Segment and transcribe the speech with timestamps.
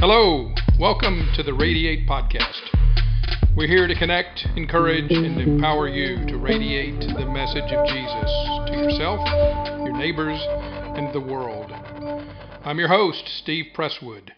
[0.00, 2.60] Hello, welcome to the Radiate Podcast.
[3.56, 8.30] We're here to connect, encourage, and empower you to radiate the message of Jesus
[8.68, 9.26] to yourself,
[9.84, 10.40] your neighbors,
[10.96, 11.72] and the world.
[12.64, 14.30] I'm your host, Steve Presswood.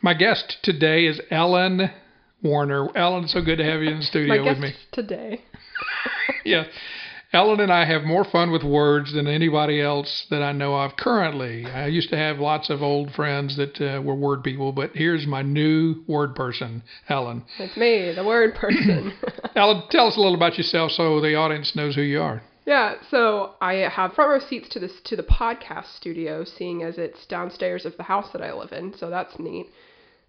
[0.00, 1.90] My guest today is Ellen
[2.42, 2.88] Warner.
[2.96, 4.72] Ellen, so good to have you in the studio My with me.
[4.92, 5.42] today.
[6.44, 6.64] Yeah.
[7.32, 10.96] Ellen and I have more fun with words than anybody else that I know of
[10.98, 11.64] currently.
[11.64, 15.26] I used to have lots of old friends that uh, were word people, but here's
[15.26, 17.44] my new word person, Ellen.
[17.58, 19.14] It's me, the word person.
[19.56, 22.42] Ellen, tell us a little about yourself so the audience knows who you are.
[22.66, 26.98] yeah, so I have front row seats to this to the podcast studio, seeing as
[26.98, 29.68] it's downstairs of the house that I live in, so that's neat.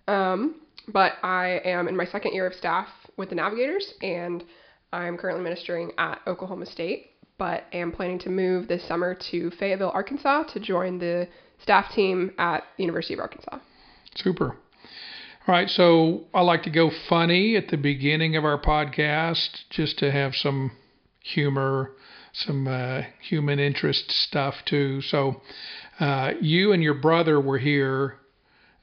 [0.08, 0.56] Um,
[0.88, 4.44] but I am in my second year of staff with the Navigators, and
[4.94, 9.92] I'm currently ministering at Oklahoma State, but am planning to move this summer to Fayetteville,
[9.94, 11.28] Arkansas, to join the
[11.60, 13.58] staff team at the University of Arkansas.
[14.16, 14.56] Super.
[15.46, 19.98] All right, so I like to go funny at the beginning of our podcast just
[20.00, 20.72] to have some
[21.22, 21.92] humor,
[22.32, 25.02] some uh, human interest stuff too.
[25.02, 25.42] So
[26.00, 28.20] uh, you and your brother were here.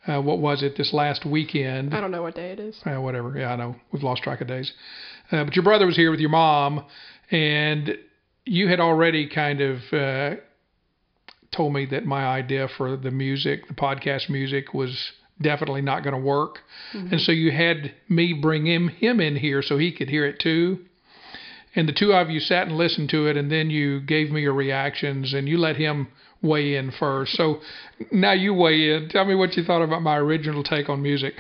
[0.07, 1.95] Uh, what was it this last weekend?
[1.95, 2.81] I don't know what day it is.
[2.85, 3.39] Uh, whatever.
[3.39, 3.77] Yeah, I know.
[3.93, 4.73] We've lost track of days.
[5.31, 6.85] Uh, but your brother was here with your mom,
[7.31, 7.97] and
[8.45, 10.35] you had already kind of uh,
[11.53, 16.15] told me that my idea for the music, the podcast music, was definitely not going
[16.15, 16.59] to work.
[17.13, 20.39] And so you had me bring him him in here so he could hear it
[20.39, 20.81] too.
[21.75, 24.43] And the two of you sat and listened to it, and then you gave me
[24.43, 26.09] your reactions, and you let him
[26.43, 27.35] weigh in first.
[27.35, 27.61] So
[28.11, 29.09] now you weigh in.
[29.09, 31.35] Tell me what you thought about my original take on music.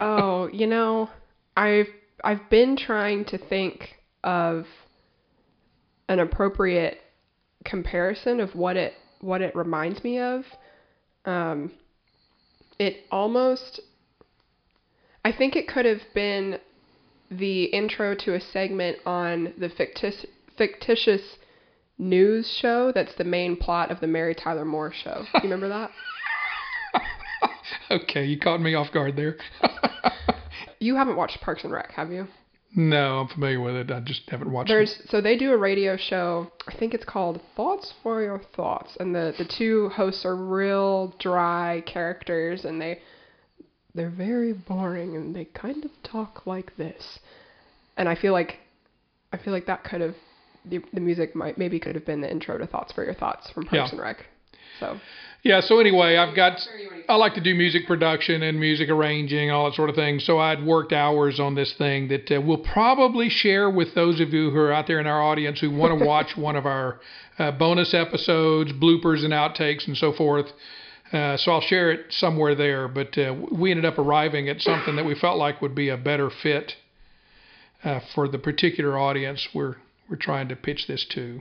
[0.00, 1.10] oh, you know,
[1.56, 1.86] I've
[2.22, 4.66] I've been trying to think of
[6.08, 6.98] an appropriate
[7.64, 10.44] comparison of what it what it reminds me of.
[11.24, 11.72] Um,
[12.78, 13.80] it almost
[15.24, 16.58] I think it could have been
[17.30, 20.26] the intro to a segment on the fictitious
[20.58, 21.22] fictitious
[21.98, 25.24] news show that's the main plot of the Mary Tyler Moore show.
[25.34, 25.90] You remember that?
[27.90, 29.36] okay, you caught me off guard there.
[30.82, 32.26] You haven't watched Parks and Rec, have you?
[32.74, 33.90] no, I'm familiar with it.
[33.90, 34.74] I just haven't watched it.
[34.74, 36.50] There's so they do a radio show.
[36.66, 41.14] I think it's called Thoughts for Your Thoughts, and the the two hosts are real
[41.18, 43.00] dry characters, and they
[43.94, 47.18] they're very boring, and they kind of talk like this.
[47.98, 48.58] And I feel like
[49.34, 50.14] I feel like that could have
[50.64, 53.50] the the music might maybe could have been the intro to Thoughts for Your Thoughts
[53.50, 53.98] from Parks Yeah.
[53.98, 54.24] and Rec.
[54.80, 54.98] So
[55.42, 56.60] Yeah, so anyway, I've got
[57.08, 60.20] I like to do music production and music arranging and all that sort of thing.
[60.20, 64.32] So I'd worked hours on this thing that uh, we'll probably share with those of
[64.32, 67.00] you who are out there in our audience who want to watch one of our
[67.40, 70.46] uh, bonus episodes, bloopers and outtakes and so forth.
[71.12, 72.86] Uh, so I'll share it somewhere there.
[72.86, 75.96] But uh, we ended up arriving at something that we felt like would be a
[75.96, 76.76] better fit
[77.82, 79.74] uh, for the particular audience we're
[80.08, 81.40] we're trying to pitch this to.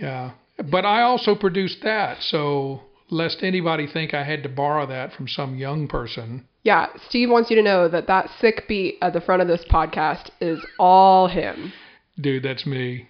[0.00, 0.32] Yeah,
[0.70, 5.28] but I also produced that, so lest anybody think I had to borrow that from
[5.28, 6.46] some young person.
[6.64, 9.64] yeah, Steve wants you to know that that sick beat at the front of this
[9.70, 11.72] podcast is all him,
[12.20, 13.06] Dude, that's me.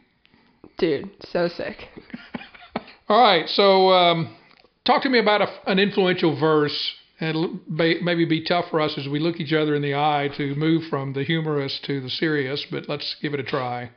[0.79, 1.11] dude.
[1.31, 1.89] So sick.
[3.09, 4.35] All right, so um,
[4.85, 6.93] talk to me about a, an influential verse.
[7.21, 10.29] And it'll maybe be tough for us as we look each other in the eye
[10.37, 13.91] to move from the humorous to the serious, but let's give it a try.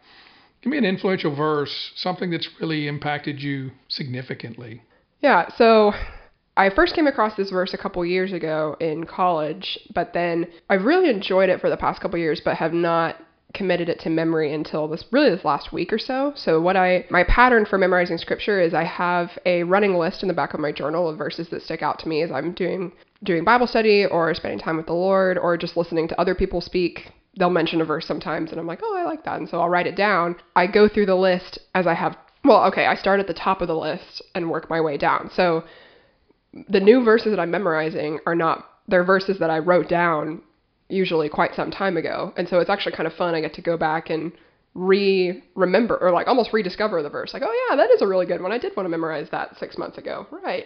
[0.61, 4.83] Give me an influential verse, something that's really impacted you significantly.
[5.21, 5.93] Yeah, so
[6.57, 10.83] I first came across this verse a couple years ago in college, but then I've
[10.83, 13.15] really enjoyed it for the past couple years, but have not
[13.53, 16.33] committed it to memory until this really this last week or so.
[16.35, 20.27] So what I my pattern for memorizing scripture is I have a running list in
[20.27, 22.91] the back of my journal of verses that stick out to me as I'm doing
[23.23, 26.61] doing Bible study or spending time with the Lord or just listening to other people
[26.61, 27.11] speak.
[27.37, 29.69] They'll mention a verse sometimes and I'm like, "Oh, I like that." And so I'll
[29.69, 30.35] write it down.
[30.55, 33.61] I go through the list as I have well, okay, I start at the top
[33.61, 35.29] of the list and work my way down.
[35.35, 35.63] So
[36.69, 40.41] the new verses that I'm memorizing are not they're verses that I wrote down
[40.87, 42.33] usually quite some time ago.
[42.37, 43.35] And so it's actually kind of fun.
[43.35, 44.31] I get to go back and
[44.73, 47.33] re remember or like almost rediscover the verse.
[47.33, 48.51] Like, oh yeah, that is a really good one.
[48.51, 50.25] I did want to memorize that six months ago.
[50.31, 50.65] Right.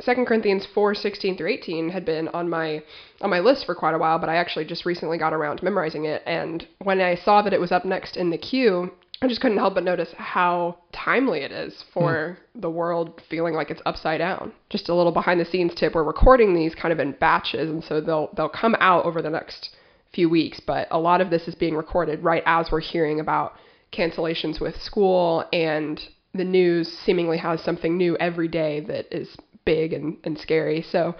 [0.00, 2.82] Second Corinthians four sixteen through eighteen had been on my
[3.20, 5.64] on my list for quite a while, but I actually just recently got around to
[5.64, 6.22] memorizing it.
[6.24, 9.58] And when I saw that it was up next in the queue, I just couldn't
[9.58, 12.60] help but notice how timely it is for hmm.
[12.60, 14.52] the world feeling like it's upside down.
[14.70, 17.82] Just a little behind the scenes tip: we're recording these kind of in batches, and
[17.82, 19.74] so they'll they'll come out over the next
[20.12, 20.60] few weeks.
[20.60, 23.54] But a lot of this is being recorded right as we're hearing about
[23.92, 26.00] cancellations with school, and
[26.34, 29.36] the news seemingly has something new every day that is
[29.68, 30.80] big and, and scary.
[30.90, 31.14] So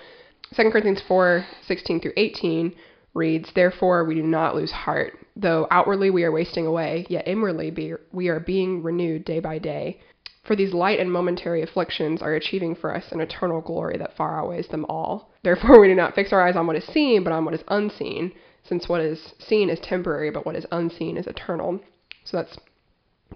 [0.57, 2.75] 2 Corinthians 4 16 through 18
[3.13, 5.13] reads, Therefore we do not lose heart.
[5.37, 9.59] Though outwardly we are wasting away, yet inwardly be, we are being renewed day by
[9.59, 10.01] day.
[10.47, 14.41] For these light and momentary afflictions are achieving for us an eternal glory that far
[14.41, 15.31] outweighs them all.
[15.45, 17.65] Therefore we do not fix our eyes on what is seen, but on what is
[17.69, 18.33] unseen,
[18.65, 21.81] since what is seen is temporary, but what is unseen is eternal.
[22.25, 22.57] So that's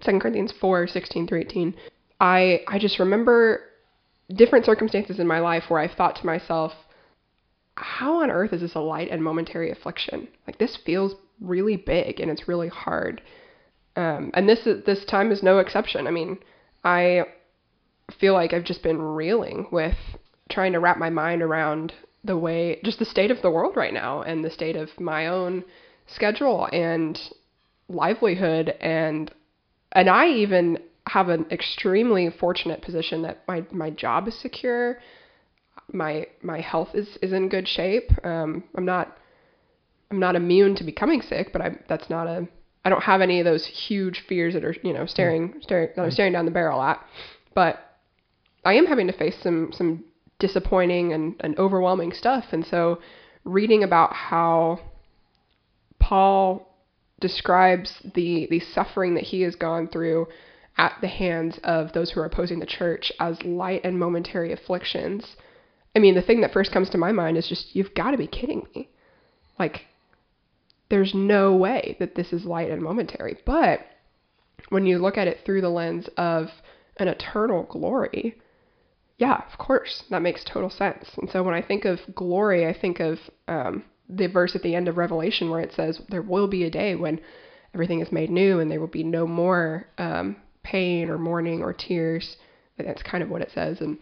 [0.01, 1.75] 2 Corinthians 4 16 through 18.
[2.19, 3.61] I, I just remember
[4.35, 6.73] different circumstances in my life where I've thought to myself,
[7.77, 10.29] how on earth is this a light and momentary affliction?
[10.47, 13.23] Like this feels really big and it's really hard.
[13.97, 16.07] Um, and this this time is no exception.
[16.07, 16.39] I mean,
[16.85, 17.25] I
[18.19, 19.97] feel like I've just been reeling with
[20.51, 21.93] trying to wrap my mind around
[22.25, 25.27] the way, just the state of the world right now, and the state of my
[25.27, 25.65] own
[26.07, 27.21] schedule and
[27.89, 29.31] livelihood, and
[29.93, 34.99] and I even have an extremely fortunate position that my my job is secure
[35.93, 38.11] my my health is is in good shape.
[38.25, 39.17] Um, I'm not
[40.11, 42.49] I'm not immune to becoming sick, but I that's not a
[42.85, 46.03] I don't have any of those huge fears that are you know staring staring that
[46.03, 47.05] I'm staring down the barrel at.
[47.55, 47.81] But
[48.65, 50.05] I am having to face some some
[50.39, 53.01] disappointing and, and overwhelming stuff, and so
[53.45, 54.81] reading about how
[55.99, 56.69] Paul
[57.21, 60.27] describes the the suffering that he has gone through
[60.77, 65.37] at the hands of those who are opposing the church as light and momentary afflictions
[65.95, 68.17] I mean, the thing that first comes to my mind is just, you've got to
[68.17, 68.89] be kidding me.
[69.59, 69.83] Like,
[70.89, 73.37] there's no way that this is light and momentary.
[73.45, 73.81] But
[74.71, 76.49] when you look at it through the lens of
[76.97, 78.41] an eternal glory,
[79.19, 81.11] yeah, of course, that makes total sense.
[81.19, 84.75] And so when I think of glory, I think of um, the verse at the
[84.75, 87.21] end of Revelation where it says, There will be a day when
[87.75, 91.73] everything is made new and there will be no more um, pain or mourning or
[91.73, 92.37] tears.
[92.79, 93.81] That's kind of what it says.
[93.81, 93.99] And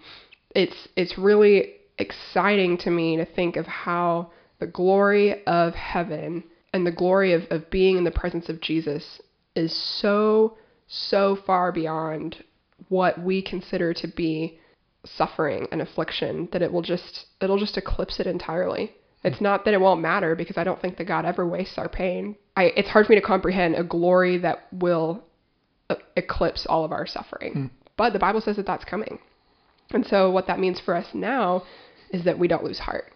[0.55, 6.87] it's it's really exciting to me to think of how the glory of heaven and
[6.87, 9.21] the glory of, of being in the presence of Jesus
[9.55, 12.45] is so, so far beyond
[12.89, 14.59] what we consider to be
[15.05, 18.93] suffering and affliction that it will just it'll just eclipse it entirely.
[19.23, 21.89] It's not that it won't matter because I don't think that God ever wastes our
[21.89, 22.37] pain.
[22.57, 25.25] I it's hard for me to comprehend a glory that will
[26.17, 27.55] eclipse all of our suffering.
[27.55, 27.71] Mm.
[27.97, 29.19] But the Bible says that that's coming.
[29.93, 31.65] And so what that means for us now
[32.11, 33.13] is that we don't lose heart.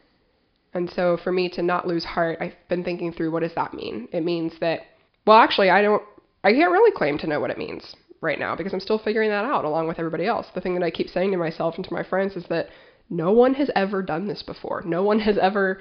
[0.72, 3.74] And so for me to not lose heart, I've been thinking through what does that
[3.74, 4.08] mean?
[4.12, 4.80] It means that
[5.26, 6.02] well, actually, I don't
[6.42, 9.30] I can't really claim to know what it means right now because I'm still figuring
[9.30, 10.46] that out along with everybody else.
[10.54, 12.68] The thing that I keep saying to myself and to my friends is that
[13.08, 14.82] no one has ever done this before.
[14.84, 15.80] No one has ever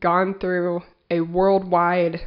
[0.00, 2.20] gone through a worldwide,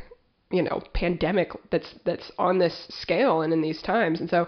[0.52, 4.20] you know, pandemic that's that's on this scale and in these times.
[4.20, 4.48] And so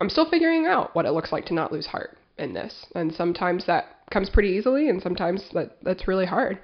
[0.00, 2.86] I'm still figuring out what it looks like to not lose heart in this.
[2.94, 6.58] And sometimes that comes pretty easily and sometimes that that's really hard.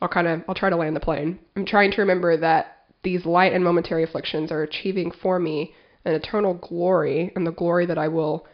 [0.00, 1.38] I'll kind of I'll try to land the plane.
[1.56, 5.74] I'm trying to remember that these light and momentary afflictions are achieving for me
[6.04, 8.46] an eternal glory and the glory that I will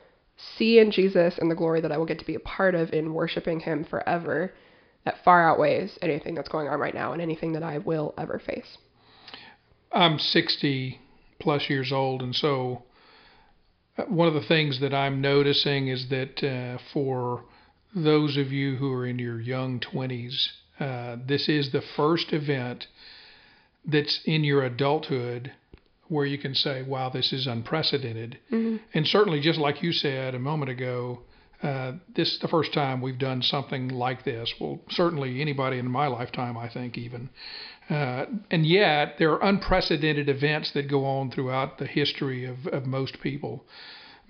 [0.57, 2.93] see in Jesus and the glory that I will get to be a part of
[2.93, 4.53] in worshiping him forever
[5.05, 8.41] that far outweighs anything that's going on right now and anything that I will ever
[8.45, 8.79] face.
[9.93, 11.01] I'm 60
[11.41, 12.83] plus years old and so
[13.97, 17.45] uh, one of the things that I'm noticing is that uh, for
[17.95, 20.49] those of you who are in your young 20s,
[20.81, 22.87] uh, this is the first event
[23.85, 25.53] that's in your adulthood
[26.09, 28.39] where you can say, wow, this is unprecedented.
[28.51, 28.77] Mm-hmm.
[28.93, 31.21] And certainly, just like you said a moment ago,
[31.63, 34.53] uh, this is the first time we've done something like this.
[34.61, 37.31] Well, certainly anybody in my lifetime, I think, even.
[37.91, 42.87] Uh, and yet, there are unprecedented events that go on throughout the history of, of
[42.87, 43.65] most people.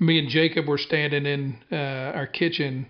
[0.01, 1.77] Me and Jacob were standing in uh,
[2.17, 2.87] our kitchen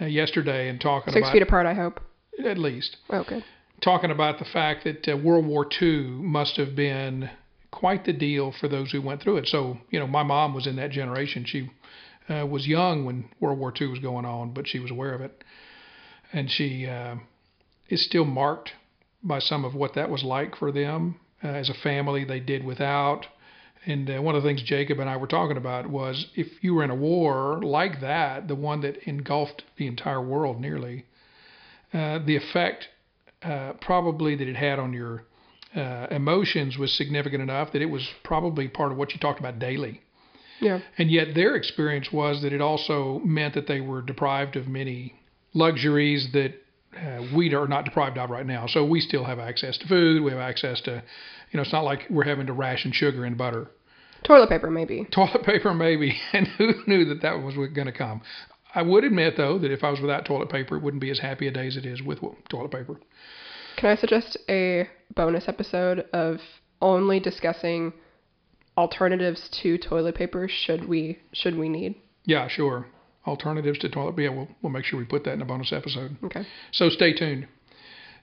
[0.00, 1.66] uh, yesterday and talking six about, feet apart.
[1.66, 2.00] I hope
[2.44, 2.96] at least.
[3.08, 3.36] Okay.
[3.36, 3.42] Oh,
[3.80, 7.30] talking about the fact that uh, World War II must have been
[7.70, 9.46] quite the deal for those who went through it.
[9.46, 11.44] So you know, my mom was in that generation.
[11.46, 11.70] She
[12.28, 15.20] uh, was young when World War II was going on, but she was aware of
[15.20, 15.44] it,
[16.32, 17.16] and she uh,
[17.88, 18.72] is still marked
[19.24, 22.24] by some of what that was like for them uh, as a family.
[22.24, 23.26] They did without.
[23.86, 26.74] And uh, one of the things Jacob and I were talking about was if you
[26.74, 31.04] were in a war like that, the one that engulfed the entire world nearly,
[31.92, 32.88] uh, the effect
[33.42, 35.24] uh, probably that it had on your
[35.76, 39.58] uh, emotions was significant enough that it was probably part of what you talked about
[39.58, 40.00] daily.
[40.60, 40.80] Yeah.
[40.96, 45.14] And yet their experience was that it also meant that they were deprived of many
[45.52, 46.54] luxuries that
[46.96, 48.66] uh, we are not deprived of right now.
[48.66, 50.22] So we still have access to food.
[50.22, 51.02] We have access to,
[51.50, 53.70] you know, it's not like we're having to ration sugar and butter.
[54.24, 55.06] Toilet paper, maybe.
[55.12, 56.18] Toilet paper, maybe.
[56.32, 58.22] And who knew that that was going to come?
[58.74, 61.20] I would admit though that if I was without toilet paper, it wouldn't be as
[61.20, 62.98] happy a day as it is with toilet paper.
[63.76, 66.40] Can I suggest a bonus episode of
[66.82, 67.92] only discussing
[68.76, 71.94] alternatives to toilet paper should we should we need?
[72.24, 72.86] Yeah, sure.
[73.26, 74.14] Alternatives to toilet.
[74.18, 76.16] Yeah, we'll we'll make sure we put that in a bonus episode.
[76.24, 76.44] Okay.
[76.72, 77.46] So stay tuned.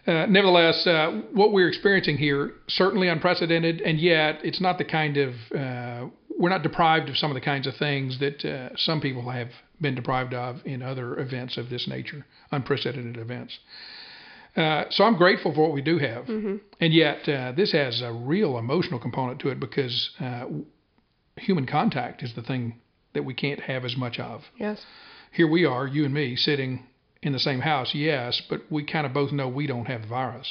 [0.08, 5.18] Uh, nevertheless, uh, what we're experiencing here certainly unprecedented, and yet it's not the kind
[5.18, 6.08] of uh,
[6.40, 9.50] we're not deprived of some of the kinds of things that uh, some people have
[9.80, 13.60] been deprived of in other events of this nature, unprecedented events.
[14.56, 16.58] Uh, so I'm grateful for what we do have, mm-hmm.
[16.80, 20.12] and yet uh, this has a real emotional component to it because
[21.38, 22.81] human contact is the thing
[23.14, 24.44] that we can't have as much of.
[24.58, 24.86] Yes.
[25.32, 26.88] Here we are, you and me, sitting
[27.22, 30.08] in the same house, yes, but we kind of both know we don't have the
[30.08, 30.48] virus.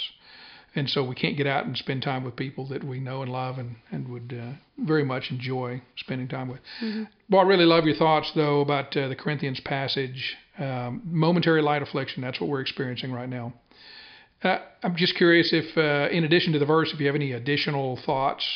[0.75, 3.33] And so we can't get out and spend time with people that we know and
[3.33, 6.61] love and, and would uh, very much enjoy spending time with.
[6.81, 7.05] Mm-hmm.
[7.29, 10.37] Well, I really love your thoughts, though, about uh, the Corinthians passage.
[10.59, 13.53] Um, momentary light affliction, that's what we're experiencing right now.
[14.45, 17.33] Uh, I'm just curious if, uh, in addition to the verse, if you have any
[17.33, 18.47] additional thoughts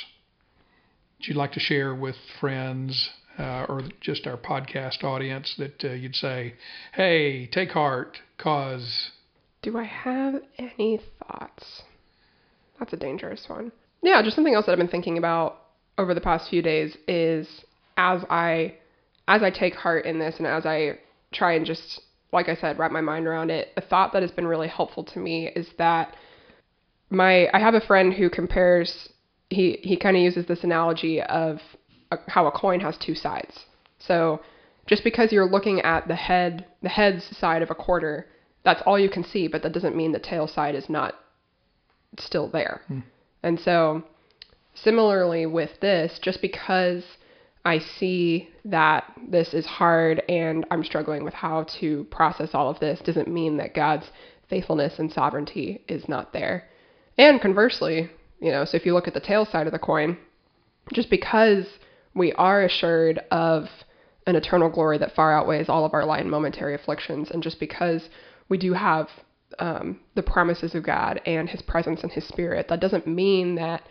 [1.19, 5.93] that you'd like to share with friends, uh, or just our podcast audience that uh,
[5.93, 6.55] you'd say,
[6.93, 9.11] hey, take heart, cause.
[9.62, 11.83] Do I have any thoughts?
[12.79, 13.73] That's a dangerous one.
[14.03, 15.61] Yeah, just something else that I've been thinking about
[15.97, 17.49] over the past few days is
[17.97, 18.75] as I
[19.26, 20.99] as I take heart in this and as I
[21.33, 22.00] try and just
[22.33, 25.05] like I said wrap my mind around it, a thought that has been really helpful
[25.05, 26.14] to me is that
[27.11, 29.09] my I have a friend who compares
[29.50, 31.61] he he kind of uses this analogy of
[32.14, 33.66] a, how a coin has two sides.
[33.99, 34.40] So
[34.87, 38.26] just because you're looking at the head the head's side of a quarter,
[38.64, 41.14] that's all you can see, but that doesn't mean the tail side is not
[42.18, 42.83] still there.
[42.88, 43.00] Hmm.
[43.42, 44.04] And so
[44.75, 47.04] similarly with this, just because
[47.64, 52.80] I see that this is hard and I'm struggling with how to process all of
[52.80, 54.06] this doesn't mean that God's
[54.50, 56.68] faithfulness and sovereignty is not there.
[57.16, 60.18] And conversely, you know, so if you look at the tail side of the coin,
[60.92, 61.66] just because
[62.14, 63.68] we are assured of
[64.26, 67.30] an eternal glory that far outweighs all of our light and momentary afflictions.
[67.30, 68.09] And just because
[68.49, 69.09] we do have
[69.59, 73.83] um, the promises of God and His presence and His Spirit, that doesn't mean that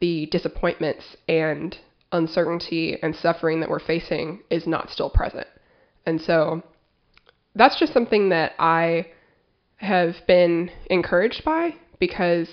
[0.00, 1.76] the disappointments and
[2.10, 5.46] uncertainty and suffering that we're facing is not still present.
[6.04, 6.62] And so
[7.54, 9.06] that's just something that I
[9.76, 12.48] have been encouraged by because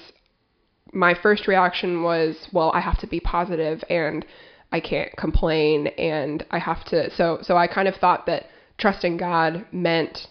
[0.93, 4.25] my first reaction was, well, I have to be positive and
[4.71, 8.45] I can't complain and I have to so so I kind of thought that
[8.77, 10.27] trusting God meant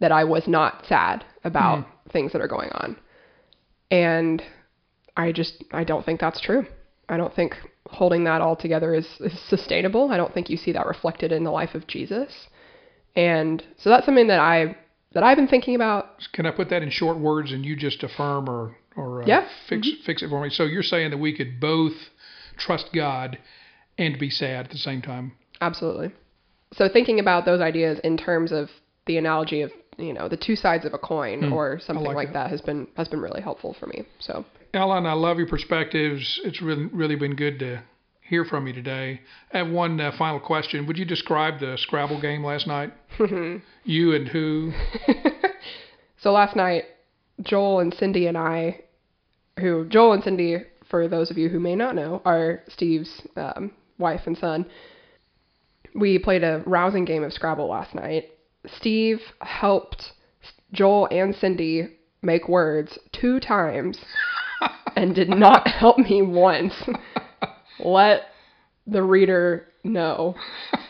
[0.00, 2.12] that I was not sad about mm.
[2.12, 2.96] things that are going on.
[3.90, 4.42] And
[5.16, 6.66] I just I don't think that's true.
[7.08, 7.54] I don't think
[7.90, 10.10] holding that all together is, is sustainable.
[10.10, 12.48] I don't think you see that reflected in the life of Jesus.
[13.14, 14.76] And so that's something that I
[15.12, 16.06] that I've been thinking about.
[16.32, 19.46] Can I put that in short words and you just affirm or or uh, yeah.
[19.68, 20.02] fix mm-hmm.
[20.04, 20.50] fix it for me?
[20.50, 21.92] So you're saying that we could both
[22.56, 23.38] trust God
[23.98, 25.32] and be sad at the same time.
[25.60, 26.12] Absolutely.
[26.72, 28.68] So thinking about those ideas in terms of
[29.06, 32.16] the analogy of you know the two sides of a coin mm, or something like,
[32.16, 32.44] like that.
[32.44, 32.50] that.
[32.50, 34.04] has been has been really helpful for me.
[34.18, 36.40] So Ellen, I love your perspectives.
[36.44, 37.82] It's really really been good to
[38.28, 39.20] hear from you today.
[39.52, 40.86] I have one uh, final question.
[40.86, 42.92] Would you describe the Scrabble game last night?
[43.84, 44.72] you and who?
[46.18, 46.84] so last night,
[47.42, 48.80] Joel and Cindy and I,
[49.60, 50.56] who Joel and Cindy,
[50.90, 54.66] for those of you who may not know, are Steve's um, wife and son.
[55.94, 58.30] We played a rousing game of Scrabble last night.
[58.66, 60.12] Steve helped
[60.72, 61.88] Joel and Cindy
[62.22, 63.98] make words two times
[64.96, 66.74] and did not help me once.
[67.78, 68.22] Let
[68.86, 70.34] the reader know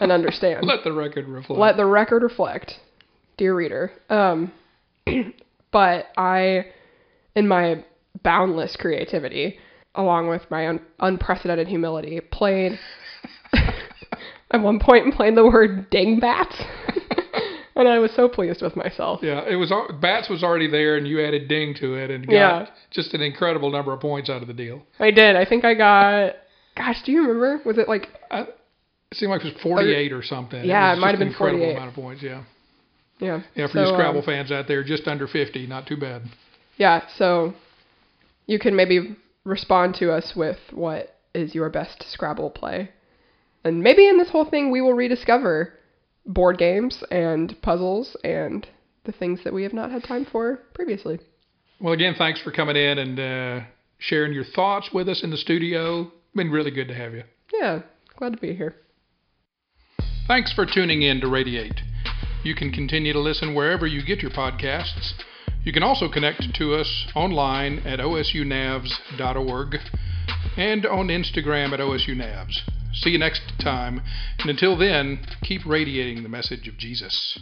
[0.01, 0.67] and understand.
[0.67, 1.61] Let the record reflect.
[1.61, 2.75] Let the record reflect,
[3.37, 3.93] dear reader.
[4.09, 4.53] Um,
[5.73, 6.67] but I,
[7.35, 7.85] in my
[8.23, 9.59] boundless creativity,
[9.95, 12.79] along with my un- unprecedented humility, played
[14.51, 16.57] at one point playing the word dingbats.
[17.77, 19.21] and I was so pleased with myself.
[19.23, 22.33] Yeah, it was bats was already there, and you added ding to it, and got
[22.33, 22.67] yeah.
[22.91, 24.83] just an incredible number of points out of the deal.
[24.99, 25.37] I did.
[25.37, 26.35] I think I got.
[26.77, 27.63] Gosh, do you remember?
[27.65, 28.09] Was it like?
[28.31, 30.65] I, it seemed like it was 48 or something.
[30.65, 31.77] Yeah, it, it might have been incredible 48.
[31.77, 32.23] amount of points.
[32.23, 32.43] Yeah.
[33.21, 33.43] Yeah.
[33.55, 36.23] Yeah, for so, you Scrabble um, fans out there, just under 50, not too bad.
[36.77, 37.55] Yeah, so
[38.47, 42.91] you can maybe respond to us with what is your best Scrabble play.
[43.65, 45.75] And maybe in this whole thing, we will rediscover
[46.27, 48.67] board games and puzzles and
[49.05, 51.19] the things that we have not had time for previously.
[51.81, 53.67] Well, again, thanks for coming in and uh,
[53.99, 56.11] sharing your thoughts with us in the studio.
[56.35, 57.25] Been really good to have you.
[57.53, 57.83] Yeah,
[58.17, 58.77] glad to be here.
[60.27, 61.81] Thanks for tuning in to Radiate.
[62.43, 65.13] You can continue to listen wherever you get your podcasts.
[65.65, 69.79] You can also connect to us online at osunavs.org
[70.59, 72.61] and on Instagram at osunavs.
[72.93, 74.03] See you next time,
[74.39, 77.39] and until then, keep radiating the message of Jesus.